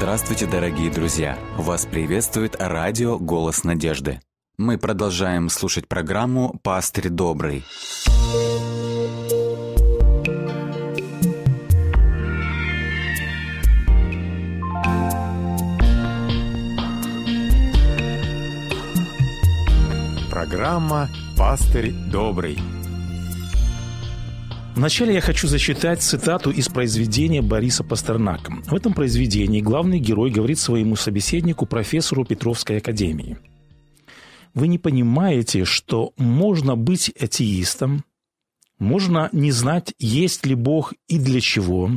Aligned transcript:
Здравствуйте, 0.00 0.46
дорогие 0.46 0.90
друзья! 0.90 1.38
Вас 1.58 1.84
приветствует 1.84 2.56
радио 2.58 3.18
«Голос 3.18 3.64
надежды». 3.64 4.22
Мы 4.56 4.78
продолжаем 4.78 5.50
слушать 5.50 5.88
программу 5.88 6.58
«Пастырь 6.62 7.10
добрый». 7.10 7.64
Программа 20.30 21.10
«Пастырь 21.36 21.92
добрый». 21.92 22.58
Вначале 24.80 25.12
я 25.12 25.20
хочу 25.20 25.46
зачитать 25.46 26.00
цитату 26.00 26.50
из 26.50 26.70
произведения 26.70 27.42
Бориса 27.42 27.84
Пастернака. 27.84 28.62
В 28.64 28.74
этом 28.74 28.94
произведении 28.94 29.60
главный 29.60 29.98
герой 29.98 30.30
говорит 30.30 30.58
своему 30.58 30.96
собеседнику, 30.96 31.66
профессору 31.66 32.24
Петровской 32.24 32.78
академии. 32.78 33.36
Вы 34.54 34.68
не 34.68 34.78
понимаете, 34.78 35.66
что 35.66 36.14
можно 36.16 36.76
быть 36.76 37.10
атеистом, 37.10 38.06
можно 38.78 39.28
не 39.32 39.52
знать, 39.52 39.92
есть 39.98 40.46
ли 40.46 40.54
Бог 40.54 40.94
и 41.08 41.18
для 41.18 41.42
чего, 41.42 41.90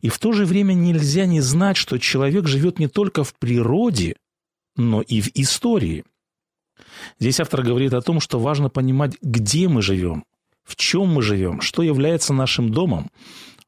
и 0.00 0.08
в 0.08 0.18
то 0.18 0.32
же 0.32 0.46
время 0.46 0.72
нельзя 0.72 1.26
не 1.26 1.42
знать, 1.42 1.76
что 1.76 1.98
человек 1.98 2.46
живет 2.46 2.78
не 2.78 2.88
только 2.88 3.24
в 3.24 3.34
природе, 3.34 4.16
но 4.74 5.02
и 5.02 5.20
в 5.20 5.28
истории. 5.34 6.04
Здесь 7.18 7.40
автор 7.40 7.62
говорит 7.62 7.92
о 7.92 8.00
том, 8.00 8.20
что 8.20 8.40
важно 8.40 8.70
понимать, 8.70 9.18
где 9.20 9.68
мы 9.68 9.82
живем, 9.82 10.24
в 10.70 10.76
чем 10.76 11.08
мы 11.08 11.22
живем, 11.22 11.60
что 11.60 11.82
является 11.82 12.32
нашим 12.32 12.70
домом. 12.70 13.10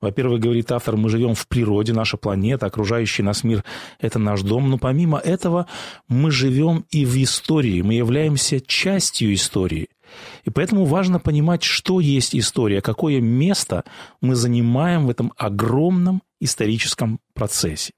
Во-первых, 0.00 0.40
говорит 0.40 0.70
автор, 0.72 0.96
мы 0.96 1.08
живем 1.08 1.34
в 1.34 1.46
природе, 1.46 1.92
наша 1.92 2.16
планета, 2.16 2.66
окружающий 2.66 3.22
нас 3.22 3.44
мир– 3.44 3.64
это 4.00 4.18
наш 4.18 4.42
дом. 4.42 4.70
Но 4.70 4.78
помимо 4.78 5.18
этого 5.18 5.66
мы 6.08 6.30
живем 6.30 6.84
и 6.90 7.04
в 7.04 7.20
истории, 7.22 7.82
мы 7.82 7.94
являемся 7.94 8.60
частью 8.60 9.34
истории. 9.34 9.88
И 10.44 10.50
поэтому 10.50 10.84
важно 10.84 11.18
понимать, 11.18 11.62
что 11.62 12.00
есть 12.00 12.34
история, 12.34 12.80
какое 12.80 13.20
место 13.20 13.84
мы 14.20 14.34
занимаем 14.34 15.06
в 15.06 15.10
этом 15.10 15.32
огромном 15.36 16.22
историческом 16.40 17.18
процессе. 17.34 17.92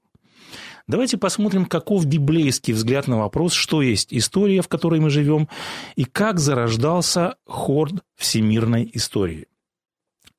Давайте 0.87 1.17
посмотрим, 1.17 1.65
каков 1.65 2.05
библейский 2.05 2.73
взгляд 2.73 3.07
на 3.07 3.17
вопрос, 3.17 3.53
что 3.53 3.81
есть 3.81 4.13
история, 4.13 4.61
в 4.61 4.67
которой 4.67 4.99
мы 4.99 5.09
живем, 5.09 5.49
и 5.95 6.05
как 6.05 6.39
зарождался 6.39 7.37
хор 7.45 7.89
всемирной 8.15 8.91
истории. 8.93 9.47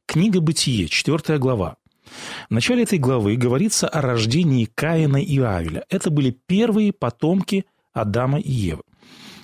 Книга 0.06 0.40
«Бытие», 0.40 0.88
4 0.88 1.38
глава. 1.38 1.78
В 2.48 2.52
начале 2.52 2.84
этой 2.84 3.00
главы 3.00 3.34
говорится 3.34 3.88
о 3.88 4.00
рождении 4.00 4.66
Каина 4.66 5.16
и 5.16 5.40
Авеля. 5.40 5.84
Это 5.88 6.10
были 6.10 6.30
первые 6.30 6.92
потомки 6.92 7.66
Адама 7.92 8.38
и 8.38 8.52
Евы. 8.52 8.82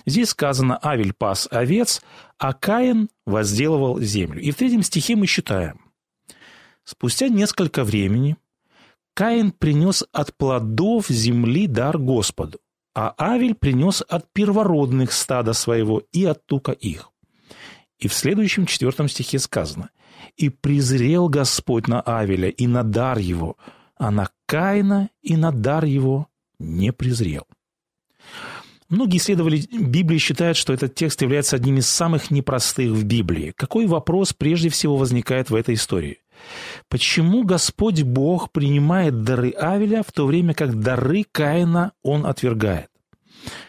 Здесь 0.07 0.31
сказано 0.31 0.79
«Авель 0.85 1.13
пас 1.13 1.49
овец, 1.51 2.01
а 2.39 2.53
Каин 2.53 3.09
возделывал 3.27 4.01
землю». 4.01 4.41
И 4.41 4.53
в 4.53 4.55
третьем 4.55 4.83
стихе 4.83 5.17
мы 5.17 5.27
читаем 5.27 5.81
«Спустя 6.85 7.29
несколько 7.29 7.83
времени 7.83 8.37
Каин 9.15 9.53
принес 9.53 10.05
от 10.13 10.37
плодов 10.37 11.09
земли 11.09 11.67
дар 11.67 11.99
Господу, 11.99 12.59
а 12.95 13.15
Авель 13.19 13.55
принес 13.55 14.03
от 14.09 14.33
первородных 14.33 15.13
стада 15.13 15.53
своего 15.53 16.03
и 16.13 16.25
от 16.25 16.47
тука 16.47 16.73
их. 16.73 17.11
И 17.99 18.09
в 18.09 18.15
следующем 18.15 18.67
четвертом 18.67 19.09
стихе 19.09 19.39
сказано 19.39 19.91
«И 20.37 20.49
презрел 20.49 21.29
Господь 21.29 21.89
на 21.89 22.01
Авеля 22.01 22.49
и 22.49 22.67
на 22.67 22.83
дар 22.83 23.19
его, 23.19 23.57
а 23.97 24.11
на 24.11 24.31
Каина 24.47 25.11
и 25.21 25.37
на 25.37 25.53
дар 25.53 25.85
его 25.85 26.29
не 26.59 26.93
презрел». 26.93 27.47
Многие 28.89 29.19
исследователи 29.19 29.67
Библии 29.79 30.19
считают, 30.19 30.57
что 30.57 30.73
этот 30.73 30.95
текст 30.95 31.23
является 31.23 31.57
одним 31.57 31.79
из 31.79 31.87
самых 31.87 32.31
непростых 32.31 32.91
в 32.93 33.05
Библии. 33.05 33.55
Какой 33.57 33.87
вопрос 33.87 34.35
прежде 34.35 34.69
всего 34.69 34.97
возникает 34.97 35.49
в 35.49 35.55
этой 35.55 35.77
истории? 35.77 36.22
Почему 36.89 37.45
Господь 37.45 38.03
Бог 38.03 38.53
принимает 38.53 39.23
дары 39.23 39.51
Авеля, 39.51 40.03
в 40.03 40.13
то 40.13 40.27
время 40.27 40.55
как 40.55 40.79
дары 40.79 41.25
Каина 41.31 41.93
он 42.03 42.27
отвергает? 42.27 42.89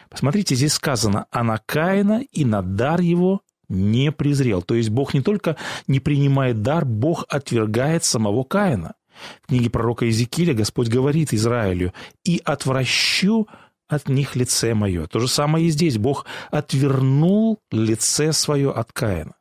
Посмотрите, 0.09 0.55
здесь 0.55 0.73
сказано, 0.73 1.25
а 1.31 1.43
на 1.43 1.57
Каина 1.57 2.21
и 2.31 2.45
на 2.45 2.61
дар 2.61 3.01
его 3.01 3.41
не 3.69 4.11
презрел. 4.11 4.61
То 4.61 4.75
есть 4.75 4.89
Бог 4.89 5.13
не 5.13 5.21
только 5.21 5.57
не 5.87 5.99
принимает 5.99 6.61
дар, 6.61 6.85
Бог 6.85 7.25
отвергает 7.29 8.03
самого 8.03 8.43
Каина. 8.43 8.93
В 9.41 9.47
книге 9.47 9.69
пророка 9.69 10.05
Иезекииля 10.05 10.53
Господь 10.53 10.89
говорит 10.89 11.33
Израилю, 11.33 11.93
«И 12.23 12.41
отвращу 12.43 13.47
от 13.87 14.09
них 14.09 14.35
лице 14.35 14.73
мое». 14.73 15.07
То 15.07 15.19
же 15.19 15.27
самое 15.27 15.67
и 15.67 15.69
здесь. 15.69 15.97
Бог 15.97 16.25
отвернул 16.51 17.59
лице 17.71 18.33
свое 18.33 18.71
от 18.71 18.91
Каина. 18.91 19.33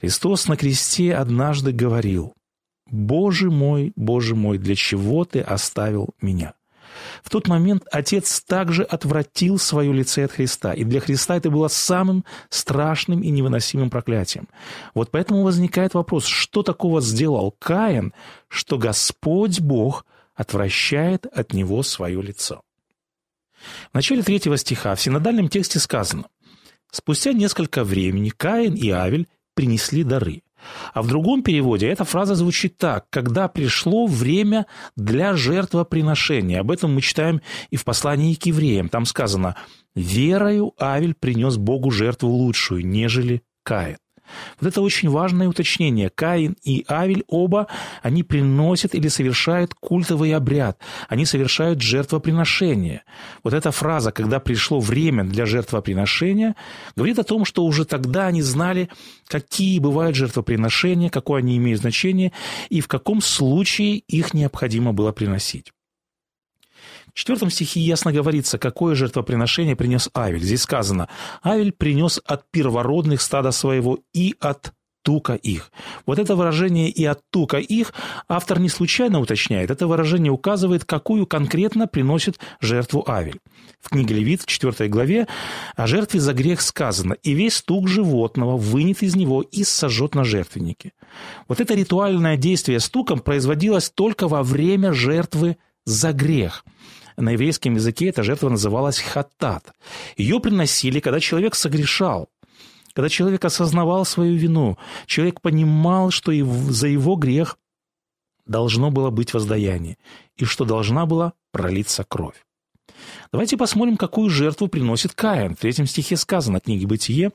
Христос 0.00 0.48
на 0.48 0.56
кресте 0.56 1.14
однажды 1.14 1.72
говорил, 1.72 2.34
«Боже 2.90 3.50
мой, 3.50 3.92
Боже 3.96 4.34
мой, 4.34 4.58
для 4.58 4.74
чего 4.74 5.24
ты 5.24 5.40
оставил 5.40 6.10
меня?» 6.22 6.54
В 7.22 7.30
тот 7.30 7.48
момент 7.48 7.84
Отец 7.92 8.40
также 8.40 8.82
отвратил 8.82 9.58
свое 9.58 9.92
лице 9.92 10.24
от 10.24 10.32
Христа, 10.32 10.72
и 10.72 10.84
для 10.84 11.00
Христа 11.00 11.36
это 11.36 11.50
было 11.50 11.68
самым 11.68 12.24
страшным 12.48 13.20
и 13.20 13.30
невыносимым 13.30 13.90
проклятием. 13.90 14.48
Вот 14.94 15.10
поэтому 15.10 15.42
возникает 15.42 15.94
вопрос, 15.94 16.24
что 16.24 16.62
такого 16.62 17.00
сделал 17.00 17.54
Каин, 17.58 18.12
что 18.48 18.78
Господь 18.78 19.60
Бог 19.60 20.06
отвращает 20.34 21.26
от 21.26 21.52
него 21.52 21.82
свое 21.82 22.20
лицо? 22.22 22.62
В 23.90 23.94
начале 23.94 24.22
третьего 24.22 24.56
стиха 24.56 24.94
в 24.94 25.00
синодальном 25.00 25.48
тексте 25.48 25.78
сказано 25.78 26.24
«Спустя 26.90 27.32
несколько 27.32 27.84
времени 27.84 28.30
Каин 28.30 28.74
и 28.74 28.90
Авель 28.90 29.28
принесли 29.60 30.04
дары. 30.04 30.40
А 30.94 31.02
в 31.02 31.08
другом 31.08 31.42
переводе 31.42 31.86
эта 31.86 32.04
фраза 32.04 32.34
звучит 32.34 32.78
так 32.78 33.04
«когда 33.10 33.46
пришло 33.46 34.06
время 34.06 34.66
для 34.96 35.36
жертвоприношения». 35.36 36.60
Об 36.60 36.70
этом 36.70 36.94
мы 36.94 37.02
читаем 37.02 37.42
и 37.68 37.76
в 37.76 37.84
послании 37.84 38.32
к 38.32 38.46
евреям. 38.46 38.88
Там 38.88 39.04
сказано 39.04 39.56
«верою 39.94 40.72
Авель 40.80 41.14
принес 41.14 41.58
Богу 41.58 41.90
жертву 41.90 42.30
лучшую, 42.30 42.86
нежели 42.86 43.42
Каин». 43.62 43.98
Вот 44.60 44.68
это 44.68 44.80
очень 44.80 45.08
важное 45.08 45.48
уточнение. 45.48 46.10
Каин 46.10 46.56
и 46.62 46.84
Авель 46.88 47.24
оба, 47.28 47.66
они 48.02 48.22
приносят 48.22 48.94
или 48.94 49.08
совершают 49.08 49.74
культовый 49.74 50.34
обряд. 50.34 50.78
Они 51.08 51.24
совершают 51.24 51.80
жертвоприношение. 51.80 53.02
Вот 53.42 53.54
эта 53.54 53.70
фраза, 53.70 54.12
когда 54.12 54.40
пришло 54.40 54.80
время 54.80 55.24
для 55.24 55.46
жертвоприношения, 55.46 56.56
говорит 56.96 57.18
о 57.18 57.24
том, 57.24 57.44
что 57.44 57.64
уже 57.64 57.84
тогда 57.84 58.26
они 58.26 58.42
знали, 58.42 58.88
какие 59.26 59.78
бывают 59.78 60.16
жертвоприношения, 60.16 61.10
какое 61.10 61.40
они 61.40 61.56
имеют 61.56 61.80
значение 61.80 62.32
и 62.68 62.80
в 62.80 62.88
каком 62.88 63.20
случае 63.20 63.98
их 63.98 64.34
необходимо 64.34 64.92
было 64.92 65.12
приносить. 65.12 65.72
В 67.12 67.18
четвертом 67.18 67.50
стихе 67.50 67.80
ясно 67.80 68.12
говорится, 68.12 68.58
какое 68.58 68.94
жертвоприношение 68.94 69.76
принес 69.76 70.08
Авель. 70.14 70.42
Здесь 70.42 70.62
сказано, 70.62 71.08
Авель 71.42 71.72
принес 71.72 72.20
от 72.24 72.50
первородных 72.50 73.20
стада 73.20 73.50
своего 73.50 73.98
и 74.12 74.34
от 74.40 74.72
тука 75.02 75.34
их. 75.34 75.72
Вот 76.06 76.18
это 76.18 76.36
выражение 76.36 76.90
«и 76.90 77.04
от 77.04 77.22
тука 77.30 77.56
их» 77.56 77.94
автор 78.28 78.60
не 78.60 78.68
случайно 78.68 79.20
уточняет. 79.20 79.70
Это 79.70 79.86
выражение 79.86 80.30
указывает, 80.30 80.84
какую 80.84 81.26
конкретно 81.26 81.86
приносит 81.86 82.38
жертву 82.60 83.04
Авель. 83.08 83.40
В 83.80 83.88
книге 83.88 84.16
Левит, 84.16 84.42
в 84.42 84.46
4 84.46 84.88
главе, 84.88 85.26
о 85.74 85.86
жертве 85.86 86.20
за 86.20 86.34
грех 86.34 86.60
сказано 86.60 87.14
«и 87.14 87.32
весь 87.32 87.62
тук 87.62 87.88
животного 87.88 88.56
вынет 88.56 89.02
из 89.02 89.16
него 89.16 89.40
и 89.42 89.64
сожжет 89.64 90.14
на 90.14 90.24
жертвеннике». 90.24 90.92
Вот 91.48 91.60
это 91.60 91.74
ритуальное 91.74 92.36
действие 92.36 92.78
с 92.78 92.90
туком 92.90 93.20
производилось 93.20 93.90
только 93.90 94.28
во 94.28 94.42
время 94.42 94.92
жертвы 94.92 95.56
за 95.86 96.12
грех– 96.12 96.64
на 97.16 97.30
еврейском 97.30 97.74
языке 97.74 98.08
эта 98.08 98.22
жертва 98.22 98.48
называлась 98.48 99.00
хатат. 99.00 99.72
Ее 100.16 100.40
приносили, 100.40 101.00
когда 101.00 101.20
человек 101.20 101.54
согрешал, 101.54 102.28
когда 102.92 103.08
человек 103.08 103.44
осознавал 103.44 104.04
свою 104.04 104.36
вину, 104.36 104.78
человек 105.06 105.40
понимал, 105.40 106.10
что 106.10 106.32
за 106.72 106.88
его 106.88 107.16
грех 107.16 107.58
должно 108.46 108.90
было 108.90 109.10
быть 109.10 109.32
воздаяние, 109.32 109.96
и 110.36 110.44
что 110.44 110.64
должна 110.64 111.06
была 111.06 111.34
пролиться 111.52 112.04
кровь. 112.04 112.44
Давайте 113.32 113.56
посмотрим, 113.56 113.96
какую 113.96 114.28
жертву 114.28 114.66
приносит 114.66 115.14
Каин. 115.14 115.54
В 115.54 115.60
третьем 115.60 115.86
стихе 115.86 116.16
сказано, 116.16 116.60
книги 116.60 116.84
Бытие, 116.84 117.30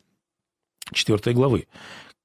4 0.94 1.33
главы. 1.33 1.68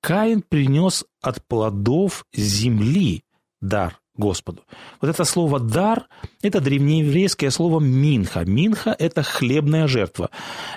Каин 0.00 0.42
принес 0.42 1.04
от 1.20 1.46
плодов 1.46 2.26
земли 2.32 3.22
дар 3.60 3.99
Господу. 4.20 4.62
Вот 5.00 5.10
это 5.10 5.24
слово 5.24 5.58
«дар»– 5.58 6.06
это 6.42 6.60
древнееврейское 6.60 7.50
слово 7.50 7.80
«минха». 7.80 8.44
«Минха»– 8.44 8.94
это 8.98 9.22
хлебная 9.22 9.88
жертва. 9.88 10.30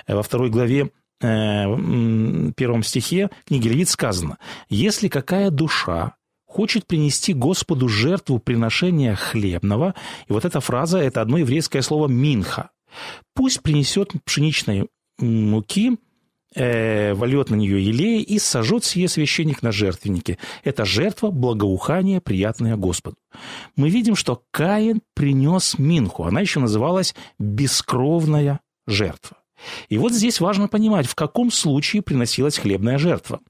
Во 0.08 0.22
второй 0.22 0.50
главе 0.50 0.90
э, 1.20 2.50
первом 2.56 2.82
стихе 2.82 3.30
книги 3.46 3.68
Левит 3.68 3.88
сказано, 3.88 4.38
«Если 4.68 5.08
какая 5.08 5.50
душа 5.50 6.14
хочет 6.54 6.86
принести 6.86 7.34
Господу 7.34 7.88
жертву 7.88 8.38
приношения 8.38 9.16
хлебного. 9.16 9.96
И 10.28 10.32
вот 10.32 10.44
эта 10.44 10.60
фраза– 10.60 10.98
это 11.00 11.20
одно 11.20 11.38
еврейское 11.38 11.82
слово 11.82 12.06
«минха». 12.06 12.70
Пусть 13.34 13.60
принесет 13.60 14.12
пшеничной 14.24 14.86
муки, 15.18 15.98
вольет 16.54 17.50
на 17.50 17.54
нее 17.54 17.84
елея 17.84 18.22
и 18.22 18.38
сожжет 18.38 18.84
сие 18.84 19.08
священник 19.08 19.62
на 19.62 19.72
жертвеннике. 19.72 20.38
Это 20.62 20.84
жертва 20.84 21.30
благоухания, 21.30 22.20
приятная 22.20 22.76
Господу. 22.76 23.16
Мы 23.76 23.90
видим, 23.90 24.16
что 24.16 24.42
Каин 24.50 25.02
принес 25.14 25.78
минху. 25.78 26.24
Она 26.24 26.40
еще 26.40 26.60
называлась 26.60 27.14
«бескровная 27.38 28.60
жертва». 28.86 29.38
И 29.88 29.98
вот 29.98 30.12
здесь 30.12 30.40
важно 30.40 30.68
понимать, 30.68 31.06
в 31.06 31.14
каком 31.14 31.50
случае 31.50 32.02
приносилась 32.02 32.58
хлебная 32.58 32.98
жертва. 32.98 33.40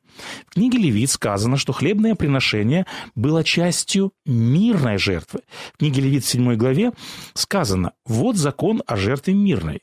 В 0.47 0.55
книге 0.55 0.79
Левит 0.79 1.11
сказано, 1.11 1.57
что 1.57 1.73
хлебное 1.73 2.15
приношение 2.15 2.87
было 3.15 3.43
частью 3.43 4.13
мирной 4.25 4.99
жертвы. 4.99 5.41
В 5.73 5.79
книге 5.79 6.03
Левит 6.03 6.25
в 6.25 6.29
7 6.29 6.55
главе 6.55 6.93
сказано 7.35 7.93
«Вот 8.07 8.37
закон 8.37 8.83
о 8.87 8.97
жертве 8.97 9.35
мирной. 9.35 9.81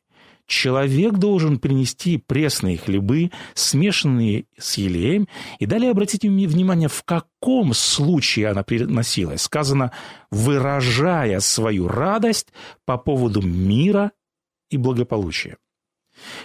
Человек 0.52 1.14
должен 1.14 1.60
принести 1.60 2.18
пресные 2.18 2.78
хлебы, 2.78 3.32
смешанные 3.54 4.48
с 4.58 4.78
елеем, 4.78 5.30
и 5.60 5.66
далее 5.66 5.92
обратите 5.92 6.28
внимание, 6.30 6.90
в 6.90 7.04
каком 7.04 7.74
случае 7.74 8.50
она 8.50 8.62
приносилась. 8.62 9.44
Сказано, 9.44 9.94
выражая 10.30 11.40
свою 11.40 11.88
радость 11.88 12.48
по 12.84 12.98
поводу 12.98 13.42
мира 13.42 14.12
и 14.70 14.76
благополучия. 14.76 15.56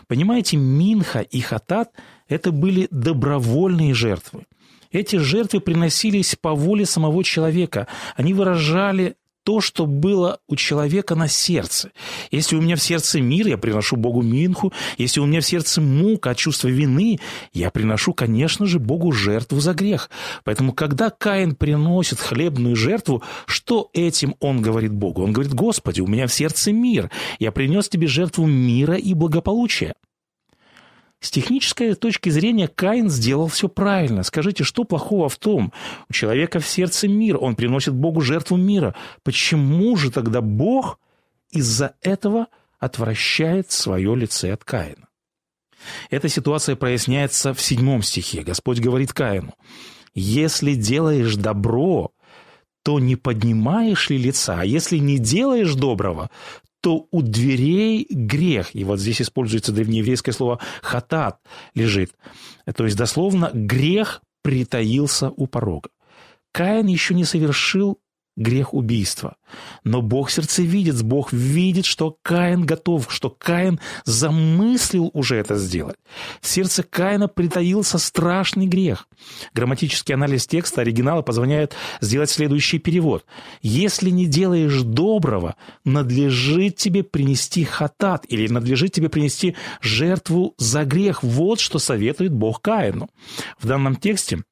Понимаете, 0.06 0.56
Минха 0.56 1.18
и 1.22 1.40
Хатат– 1.40 1.90
это 2.28 2.52
были 2.52 2.86
добровольные 2.92 3.92
жертвы. 3.92 4.44
Эти 4.92 5.16
жертвы 5.16 5.58
приносились 5.58 6.36
по 6.36 6.54
воле 6.54 6.86
самого 6.86 7.24
человека. 7.24 7.88
Они 8.14 8.34
выражали 8.34 9.16
то, 9.46 9.60
что 9.60 9.86
было 9.86 10.40
у 10.48 10.56
человека 10.56 11.14
на 11.14 11.28
сердце. 11.28 11.92
Если 12.32 12.56
у 12.56 12.60
меня 12.60 12.74
в 12.74 12.82
сердце 12.82 13.20
мир, 13.20 13.46
я 13.46 13.56
приношу 13.56 13.94
Богу 13.94 14.20
Минху. 14.20 14.72
Если 14.98 15.20
у 15.20 15.26
меня 15.26 15.40
в 15.40 15.46
сердце 15.46 15.80
мука 15.80 16.30
от 16.30 16.36
чувства 16.36 16.66
вины, 16.66 17.20
я 17.52 17.70
приношу, 17.70 18.12
конечно 18.12 18.66
же, 18.66 18.80
Богу 18.80 19.12
жертву 19.12 19.60
за 19.60 19.72
грех. 19.72 20.10
Поэтому, 20.42 20.72
когда 20.72 21.10
Каин 21.10 21.54
приносит 21.54 22.18
хлебную 22.18 22.74
жертву, 22.74 23.22
что 23.46 23.88
этим 23.92 24.34
он 24.40 24.62
говорит 24.62 24.92
Богу? 24.92 25.22
Он 25.22 25.32
говорит, 25.32 25.54
Господи, 25.54 26.00
у 26.00 26.08
меня 26.08 26.26
в 26.26 26.32
сердце 26.32 26.72
мир. 26.72 27.08
Я 27.38 27.52
принес 27.52 27.88
тебе 27.88 28.08
жертву 28.08 28.46
мира 28.46 28.96
и 28.96 29.14
благополучия. 29.14 29.94
С 31.20 31.30
технической 31.30 31.94
точки 31.94 32.28
зрения 32.28 32.68
Каин 32.68 33.08
сделал 33.08 33.48
все 33.48 33.68
правильно. 33.68 34.22
Скажите, 34.22 34.64
что 34.64 34.84
плохого 34.84 35.28
в 35.28 35.36
том? 35.38 35.72
У 36.08 36.12
человека 36.12 36.60
в 36.60 36.66
сердце 36.66 37.08
мир, 37.08 37.38
он 37.42 37.56
приносит 37.56 37.94
Богу 37.94 38.20
жертву 38.20 38.56
мира. 38.56 38.94
Почему 39.22 39.96
же 39.96 40.10
тогда 40.10 40.40
Бог 40.40 40.98
из-за 41.50 41.94
этого 42.02 42.48
отвращает 42.78 43.70
свое 43.70 44.14
лице 44.14 44.52
от 44.52 44.64
Каина? 44.64 45.08
Эта 46.10 46.28
ситуация 46.28 46.76
проясняется 46.76 47.54
в 47.54 47.60
седьмом 47.60 48.02
стихе. 48.02 48.42
Господь 48.42 48.80
говорит 48.80 49.12
Каину, 49.12 49.54
«Если 50.14 50.74
делаешь 50.74 51.36
добро, 51.36 52.12
то 52.82 53.00
не 53.00 53.16
поднимаешь 53.16 54.10
ли 54.10 54.18
лица, 54.18 54.60
а 54.60 54.64
если 54.64 54.98
не 54.98 55.18
делаешь 55.18 55.74
доброго, 55.74 56.30
что 56.86 57.08
у 57.10 57.20
дверей 57.20 58.06
грех, 58.08 58.72
и 58.72 58.84
вот 58.84 59.00
здесь 59.00 59.20
используется 59.20 59.72
древнееврейское 59.72 60.32
слово 60.32 60.60
«хатат» 60.82 61.40
лежит, 61.74 62.12
то 62.76 62.84
есть 62.84 62.96
дословно 62.96 63.50
«грех 63.52 64.22
притаился 64.44 65.30
у 65.30 65.48
порога». 65.48 65.90
Каин 66.52 66.86
еще 66.86 67.14
не 67.14 67.24
совершил 67.24 67.98
грех 68.36 68.74
убийства. 68.74 69.36
Но 69.84 70.02
Бог 70.02 70.30
сердцевидец, 70.30 71.02
Бог 71.02 71.32
видит, 71.32 71.86
что 71.86 72.16
Каин 72.22 72.66
готов, 72.66 73.06
что 73.08 73.30
Каин 73.30 73.80
замыслил 74.04 75.10
уже 75.14 75.36
это 75.36 75.56
сделать. 75.56 75.96
В 76.40 76.46
сердце 76.46 76.82
Каина 76.82 77.28
притаился 77.28 77.98
страшный 77.98 78.66
грех. 78.66 79.08
Грамматический 79.54 80.14
анализ 80.14 80.46
текста 80.46 80.82
оригинала 80.82 81.22
позволяет 81.22 81.74
сделать 82.00 82.30
следующий 82.30 82.78
перевод. 82.78 83.24
«Если 83.62 84.10
не 84.10 84.26
делаешь 84.26 84.82
доброго, 84.82 85.56
надлежит 85.84 86.76
тебе 86.76 87.02
принести 87.02 87.64
хатат» 87.64 88.26
или 88.28 88.48
«надлежит 88.48 88.92
тебе 88.92 89.08
принести 89.08 89.56
жертву 89.80 90.54
за 90.58 90.84
грех». 90.84 91.22
Вот 91.22 91.60
что 91.60 91.78
советует 91.78 92.32
Бог 92.32 92.60
Каину. 92.60 93.08
В 93.58 93.66
данном 93.66 93.96
тексте 93.96 94.42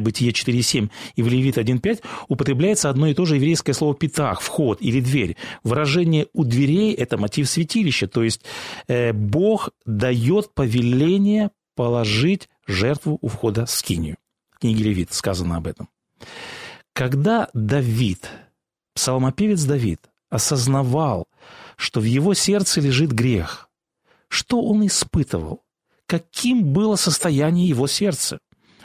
Бытие 0.00 0.32
4.7 0.32 0.90
и 1.16 1.22
в 1.22 1.28
Левит 1.28 1.58
1.5 1.58 2.02
употребляется 2.28 2.90
одно 2.90 3.06
и 3.06 3.14
то 3.14 3.24
же 3.24 3.36
еврейское 3.36 3.72
слово 3.72 3.94
«питах», 3.94 4.40
«вход» 4.40 4.78
или 4.80 5.00
«дверь». 5.00 5.36
Выражение 5.62 6.26
«у 6.32 6.44
дверей»– 6.44 6.92
это 6.94 7.18
мотив 7.18 7.48
святилища, 7.48 8.08
то 8.08 8.22
есть 8.22 8.42
э, 8.88 9.12
Бог 9.12 9.70
дает 9.84 10.54
повеление 10.54 11.50
положить 11.74 12.48
жертву 12.66 13.18
у 13.20 13.28
входа 13.28 13.66
в 13.66 13.70
скинию. 13.70 14.16
В 14.52 14.60
книге 14.60 14.84
Левит 14.84 15.12
сказано 15.12 15.56
об 15.56 15.66
этом. 15.66 15.88
Когда 16.92 17.48
Давид, 17.52 18.28
псалмопевец 18.94 19.64
Давид, 19.64 20.00
осознавал, 20.30 21.28
что 21.76 22.00
в 22.00 22.04
его 22.04 22.34
сердце 22.34 22.80
лежит 22.80 23.12
грех, 23.12 23.68
что 24.28 24.62
он 24.62 24.86
испытывал? 24.86 25.62
Каким 26.06 26.72
было 26.72 26.96
состояние 26.96 27.68
его 27.68 27.86
сердца? 27.86 28.38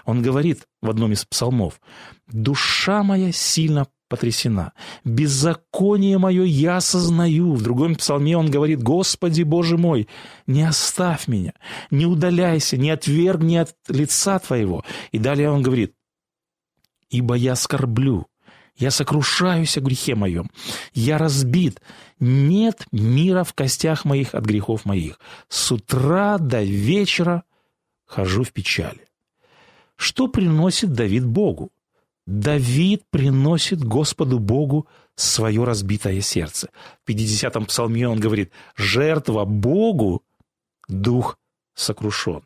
Он 0.10 0.24
говорит 0.24 0.68
в 0.82 0.90
одном 0.90 1.12
из 1.12 1.24
псалмов, 1.24 1.80
«Душа 2.28 3.04
моя 3.04 3.32
сильно 3.32 3.86
потрясена. 4.08 4.74
Беззаконие 5.04 6.18
мое 6.18 6.46
я 6.46 6.78
осознаю». 6.78 7.54
В 7.54 7.62
другом 7.62 7.94
псалме 7.94 8.36
он 8.36 8.50
говорит, 8.50 8.82
«Господи, 8.82 9.44
Боже 9.44 9.78
мой, 9.78 10.08
не 10.48 10.64
оставь 10.64 11.28
меня, 11.28 11.54
не 11.92 12.08
удаляйся, 12.08 12.76
не 12.76 12.90
отвергни 12.90 13.58
от 13.58 13.76
лица 13.88 14.40
Твоего». 14.40 14.84
И 15.12 15.20
далее 15.20 15.52
он 15.52 15.62
говорит, 15.62 15.94
«Ибо 17.12 17.36
я 17.36 17.56
скорблю, 17.56 18.26
я 18.78 18.90
сокрушаюсь 18.90 19.78
о 19.78 19.82
грехе 19.82 20.16
моем, 20.16 20.50
я 20.96 21.20
разбит, 21.20 21.82
нет 22.20 22.88
мира 22.92 23.44
в 23.44 23.54
костях 23.54 24.06
моих 24.06 24.34
от 24.34 24.44
грехов 24.44 24.86
моих. 24.86 25.20
С 25.50 25.72
утра 25.72 26.40
до 26.40 26.64
вечера 26.64 27.44
хожу 28.08 28.44
в 28.44 28.52
печали». 28.52 29.09
Что 30.00 30.30
приносит 30.30 30.94
Давид 30.94 31.26
Богу? 31.26 31.72
Давид 32.26 33.04
приносит 33.10 33.84
Господу 33.84 34.40
Богу 34.40 34.88
свое 35.16 35.62
разбитое 35.66 36.22
сердце. 36.22 36.70
В 37.04 37.10
50-м 37.10 37.66
псалме 37.66 38.08
он 38.08 38.18
говорит, 38.18 38.50
жертва 38.78 39.44
Богу– 39.44 40.24
дух 40.88 41.38
сокрушенный. 41.74 42.44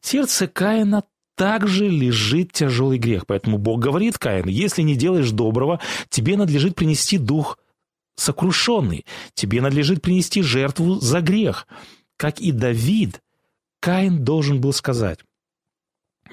Сердце 0.00 0.48
Каина 0.48 1.04
также 1.36 1.88
лежит 1.88 2.50
тяжелый 2.50 2.98
грех. 2.98 3.28
Поэтому 3.28 3.58
Бог 3.58 3.78
говорит 3.78 4.18
Каину, 4.18 4.48
если 4.48 4.82
не 4.82 4.96
делаешь 4.96 5.30
доброго, 5.30 5.80
тебе 6.08 6.36
надлежит 6.36 6.74
принести 6.74 7.18
дух 7.18 7.56
сокрушенный. 8.16 9.06
Тебе 9.34 9.60
надлежит 9.60 10.02
принести 10.02 10.42
жертву 10.42 10.96
за 10.96 11.20
грех. 11.20 11.68
Как 12.16 12.40
и 12.40 12.50
Давид, 12.50 13.22
Каин 13.78 14.24
должен 14.24 14.60
был 14.60 14.72
сказать, 14.72 15.20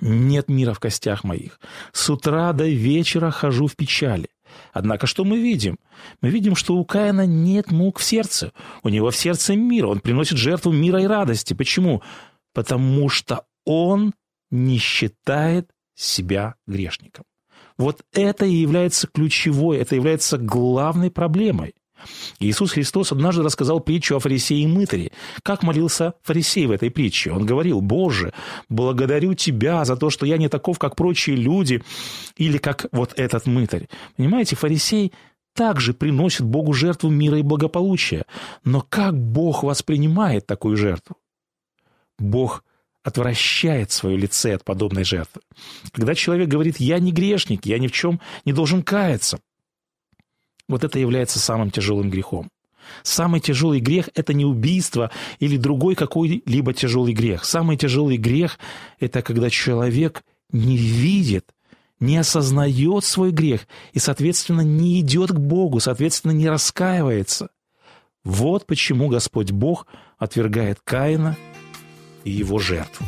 нет 0.03 0.50
мира 0.50 0.74
в 0.74 0.79
костях 0.79 1.24
моих. 1.24 1.60
С 1.91 2.10
утра 2.10 2.53
до 2.53 2.67
вечера 2.67 3.31
хожу 3.31 3.67
в 3.67 3.75
печали. 3.75 4.27
Однако 4.72 5.07
что 5.07 5.24
мы 5.24 5.39
видим? 5.39 5.77
Мы 6.22 6.29
видим, 6.29 6.55
что 6.55 6.75
у 6.75 6.86
Каина 6.86 7.25
нет 7.25 7.72
мук 7.72 8.00
в 8.00 8.03
сердце. 8.03 8.51
У 8.83 8.89
него 8.89 9.10
в 9.10 9.15
сердце 9.15 9.55
мир. 9.55 9.88
Он 9.88 10.00
приносит 10.00 10.38
жертву 10.38 10.72
мира 10.72 11.01
и 11.01 11.07
радости. 11.07 11.53
Почему? 11.53 12.03
Потому 12.53 13.10
что 13.10 13.45
он 13.65 14.13
не 14.51 14.77
считает 14.77 15.72
себя 15.95 16.55
грешником. 16.67 17.25
Вот 17.77 18.01
это 18.13 18.45
и 18.45 18.53
является 18.53 19.07
ключевой, 19.07 19.77
это 19.77 19.95
является 19.95 20.38
главной 20.38 21.10
проблемой. 21.10 21.74
Иисус 22.40 22.72
Христос 22.72 23.12
однажды 23.12 23.44
рассказал 23.44 23.80
притчу 23.80 24.16
о 24.16 24.20
фарисее 24.20 24.64
и 24.64 24.68
мытаре. 24.68 25.12
Как 25.44 25.64
молился 25.64 26.14
фарисей 26.24 26.66
в 26.66 26.72
этой 26.72 26.92
притче? 26.92 27.32
Он 27.32 27.46
говорил, 27.46 27.82
«Боже, 27.82 28.34
благодарю 28.70 29.34
Тебя 29.34 29.86
за 29.86 29.96
то, 29.96 30.10
что 30.10 30.26
я 30.26 30.38
не 30.38 30.50
таков, 30.50 30.80
как 30.80 30.96
прочие 30.96 31.36
люди, 31.36 31.84
или 32.36 32.58
как 32.58 32.88
вот 32.92 33.14
этот 33.16 33.46
мытарь». 33.46 33.88
Понимаете, 34.18 34.56
фарисей 34.56 35.14
также 35.54 35.94
приносит 35.94 36.46
Богу 36.46 36.74
жертву 36.74 37.10
мира 37.10 37.38
и 37.38 37.44
благополучия. 37.44 38.26
Но 38.64 38.82
как 38.82 39.18
Бог 39.18 39.64
воспринимает 39.64 40.46
такую 40.46 40.78
жертву? 40.78 41.18
Бог 42.18 42.64
отвращает 43.04 43.92
свое 43.92 44.18
лице 44.18 44.56
от 44.56 44.64
подобной 44.64 45.04
жертвы. 45.04 45.42
Когда 45.92 46.16
человек 46.16 46.48
говорит 46.48 46.80
«я 46.80 47.00
не 47.00 47.12
грешник, 47.12 47.66
я 47.66 47.78
ни 47.78 47.88
в 47.88 47.92
чем 47.92 48.20
не 48.46 48.54
должен 48.54 48.82
каяться», 48.82 49.40
вот 50.74 50.84
это 50.84 51.00
является 51.00 51.39
самым 51.39 51.72
тяжелым 51.72 52.10
грехом. 52.10 52.50
Самый 53.03 53.39
тяжелый 53.39 53.80
грех– 53.80 54.10
это 54.15 54.34
не 54.34 54.46
убийство 54.46 55.12
или 55.39 55.58
другой 55.58 55.96
какой-либо 55.96 56.74
тяжелый 56.74 57.13
грех. 57.13 57.46
Самый 57.46 57.77
тяжелый 57.77 58.18
грех– 58.18 58.60
это 59.00 59.22
когда 59.22 59.50
человек 59.50 60.24
не 60.51 60.77
видит, 60.77 61.46
не 62.00 62.18
осознает 62.18 63.06
свой 63.06 63.32
грех 63.32 63.68
и, 63.94 64.00
соответственно, 64.00 64.62
не 64.62 65.00
идет 65.00 65.32
к 65.32 65.39
Богу, 65.39 65.80
соответственно, 65.80 66.32
не 66.32 66.50
раскаивается. 66.50 67.50
Вот 68.24 68.65
почему 68.65 69.10
Господь 69.10 69.51
Бог 69.51 69.88
отвергает 70.18 70.80
Каина 70.84 71.38
и 72.24 72.32
его 72.32 72.60
жертву. 72.60 73.06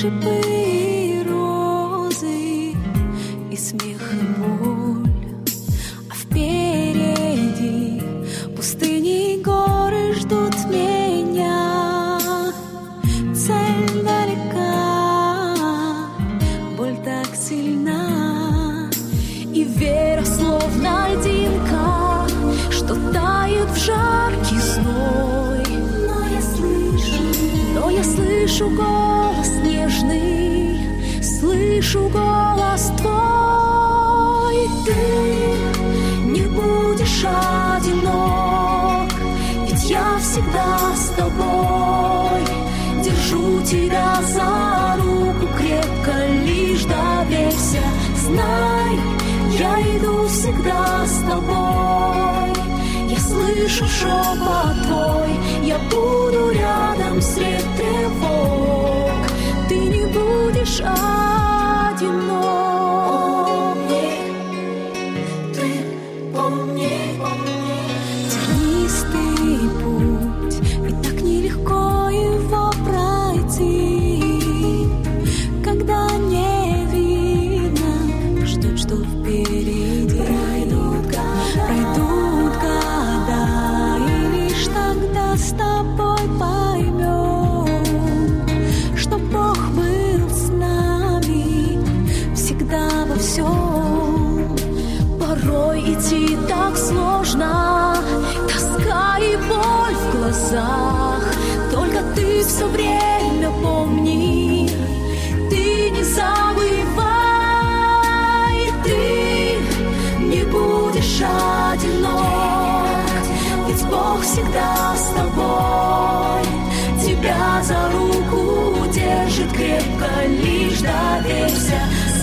Шипы 0.00 0.40
и 0.46 1.24
розы 1.28 2.72
и 3.50 3.56
смех 3.56 4.00
и 4.12 4.24
боль, 4.38 5.10
а 6.08 6.14
впереди 6.14 8.00
пустыни 8.54 9.34
и 9.34 9.42
горы 9.42 10.14
ждут 10.14 10.54
меня. 10.70 12.20
Цель 13.34 14.04
далека, 14.04 14.86
боль 16.76 16.96
так 17.04 17.34
сильна, 17.34 18.88
и 19.52 19.64
вера 19.64 20.24
словно 20.24 21.08
льдинка, 21.12 22.28
что 22.70 22.94
тает 23.12 23.68
в 23.70 23.84
жаркий 23.84 24.60
зной. 24.60 25.64
Но 26.06 26.28
я 26.28 26.40
слышу, 26.40 27.22
но 27.74 27.90
я 27.90 28.04
слышу 28.04 28.70
голос 28.76 28.87
слышу 53.98 54.22
шепот 54.24 54.57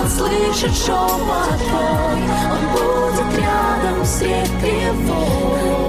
Он 0.00 0.08
слышит 0.08 0.74
шепот 0.76 1.58
твой, 1.68 2.20
Он 2.52 2.62
будет 2.72 3.38
рядом 3.38 4.04
средь 4.04 4.60
тревог, 4.60 5.85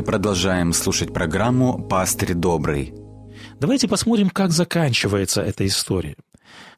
Мы 0.00 0.04
продолжаем 0.04 0.72
слушать 0.72 1.12
программу 1.12 1.78
«Пастырь 1.78 2.34
добрый». 2.34 2.99
Давайте 3.60 3.88
посмотрим, 3.88 4.30
как 4.30 4.52
заканчивается 4.52 5.42
эта 5.42 5.66
история. 5.66 6.16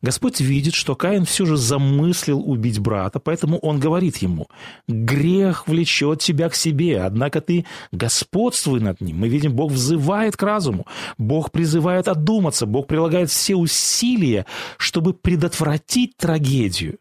Господь 0.03 0.41
видит, 0.41 0.75
что 0.75 0.97
Каин 0.97 1.25
все 1.25 1.47
же 1.47 1.57
замыслил 1.57 2.41
убить 2.41 2.81
брата, 2.81 3.21
поэтому 3.21 3.59
он 3.59 3.79
говорит 3.79 4.17
ему, 4.17 4.49
«Грех 4.89 5.69
влечет 5.69 6.21
тебя 6.21 6.49
к 6.49 6.57
себе, 6.57 7.01
однако 7.03 7.41
ты 7.41 7.67
господствуй 7.93 8.81
над 8.81 9.01
ним». 9.01 9.19
Мы 9.19 9.29
видим, 9.29 9.55
Бог 9.55 9.71
взывает 9.71 10.37
к 10.37 10.43
разуму, 10.43 10.87
Бог 11.19 11.53
призывает 11.53 12.09
отдуматься, 12.09 12.67
Бог 12.67 12.89
прилагает 12.89 13.31
все 13.31 13.55
усилия, 13.55 14.45
чтобы 14.77 15.15
предотвратить 15.15 16.17
трагедию. 16.17 16.99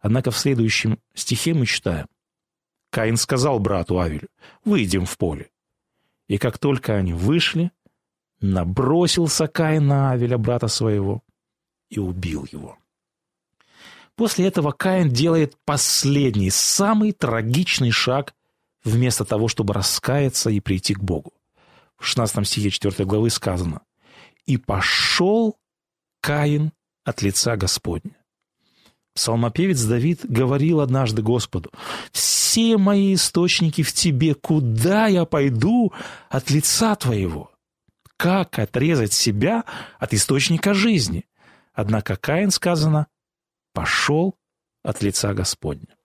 Однако 0.00 0.30
в 0.30 0.38
следующем 0.38 1.00
стихе 1.14 1.54
мы 1.54 1.66
читаем, 1.66 2.06
Каин 2.90 3.16
сказал 3.16 3.58
брату 3.58 3.98
Авелю, 3.98 4.28
«Выйдем 4.64 5.06
в 5.06 5.18
поле». 5.18 5.50
И 6.28 6.36
как 6.36 6.58
только 6.58 6.94
они 6.94 7.14
вышли, 7.14 7.72
набросился 8.40 9.46
Каин 9.46 9.86
на 9.86 10.12
Авеля, 10.12 10.38
брата 10.38 10.68
своего, 10.68 11.22
и 11.90 11.98
убил 11.98 12.46
его. 12.50 12.76
После 14.14 14.46
этого 14.46 14.72
Каин 14.72 15.10
делает 15.10 15.56
последний, 15.64 16.50
самый 16.50 17.12
трагичный 17.12 17.90
шаг 17.90 18.34
вместо 18.82 19.24
того, 19.24 19.48
чтобы 19.48 19.74
раскаяться 19.74 20.50
и 20.50 20.60
прийти 20.60 20.94
к 20.94 21.00
Богу. 21.00 21.32
В 21.96 22.06
16 22.06 22.46
стихе 22.46 22.70
4 22.70 23.04
главы 23.04 23.30
сказано 23.30 23.82
«И 24.46 24.56
пошел 24.56 25.56
Каин 26.20 26.72
от 27.04 27.22
лица 27.22 27.56
Господня». 27.56 28.16
Псалмопевец 29.14 29.82
Давид 29.82 30.20
говорил 30.24 30.80
однажды 30.80 31.22
Господу, 31.22 31.70
«Все 32.12 32.76
мои 32.76 33.14
источники 33.14 33.82
в 33.82 33.92
Тебе, 33.92 34.34
куда 34.34 35.06
я 35.06 35.24
пойду 35.24 35.92
от 36.28 36.50
лица 36.50 36.94
Твоего?» 36.94 37.50
Как 38.18 38.58
отрезать 38.58 39.12
себя 39.12 39.64
от 39.98 40.12
источника 40.12 40.74
жизни? 40.74 41.24
Однако 41.72 42.16
Каин, 42.16 42.50
сказано, 42.50 43.06
пошел 43.72 44.36
от 44.82 45.02
лица 45.02 45.32
Господня. 45.34 45.97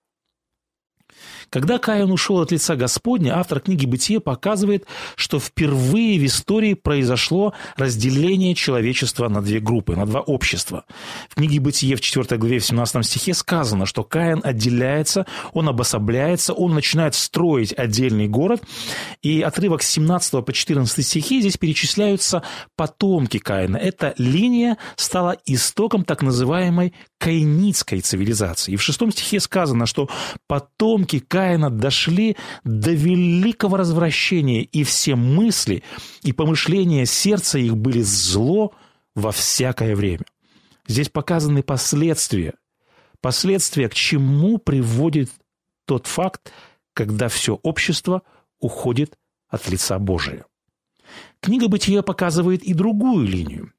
Когда 1.53 1.77
Каин 1.77 2.09
ушел 2.11 2.39
от 2.39 2.51
лица 2.51 2.75
Господня, 2.75 3.37
автор 3.37 3.59
книги 3.59 3.85
«Бытие» 3.85 4.19
показывает, 4.19 4.87
что 5.15 5.39
впервые 5.39 6.19
в 6.19 6.25
истории 6.25 6.73
произошло 6.73 7.53
разделение 7.77 8.55
человечества 8.55 9.29
на 9.29 9.39
две 9.39 9.59
группы, 9.59 9.95
на 9.95 10.07
два 10.07 10.21
общества. 10.21 10.85
В 11.29 11.35
книге 11.35 11.59
«Бытие» 11.59 11.95
в 11.95 12.01
4 12.01 12.39
главе 12.39 12.57
в 12.57 12.65
17 12.65 13.05
стихе 13.05 13.35
сказано, 13.35 13.85
что 13.85 14.03
Каин 14.03 14.41
отделяется, 14.43 15.27
он 15.53 15.69
обособляется, 15.69 16.53
он 16.53 16.73
начинает 16.73 17.13
строить 17.13 17.71
отдельный 17.77 18.27
город, 18.27 18.63
и 19.21 19.43
отрывок 19.43 19.83
с 19.83 19.91
17 19.91 20.43
по 20.43 20.51
14 20.51 21.05
стихи 21.05 21.39
здесь 21.39 21.57
перечисляются 21.57 22.41
потомки 22.75 23.37
Каина. 23.37 23.77
Эта 23.77 24.15
линия 24.17 24.79
стала 24.95 25.37
истоком 25.45 26.03
так 26.03 26.23
называемой 26.23 26.95
каинитской 27.23 28.01
цивилизации. 28.01 28.73
И 28.73 28.75
в 28.75 28.81
шестом 28.81 29.09
стихе 29.09 29.39
сказано, 29.39 29.85
что 29.85 30.09
потомки 30.45 31.19
Каина 31.19 31.69
дошли 31.69 32.35
до 32.65 32.91
великого 32.91 33.77
развращения, 33.77 34.63
и 34.63 34.83
все 34.83 35.15
мысли 35.15 35.83
и 36.23 36.33
помышления 36.33 37.05
сердца 37.05 37.59
их 37.59 37.77
были 37.77 38.01
зло 38.01 38.73
во 39.15 39.31
всякое 39.31 39.95
время. 39.95 40.25
Здесь 40.85 41.07
показаны 41.07 41.63
последствия. 41.63 42.55
Последствия, 43.21 43.87
к 43.87 43.93
чему 43.93 44.57
приводит 44.57 45.31
тот 45.85 46.07
факт, 46.07 46.51
когда 46.93 47.29
все 47.29 47.57
общество 47.63 48.23
уходит 48.59 49.17
от 49.47 49.69
лица 49.69 49.97
Божия. 49.97 50.45
Книга 51.39 51.69
«Бытия» 51.69 52.01
показывает 52.01 52.63
и 52.63 52.73
другую 52.73 53.25
линию. 53.25 53.71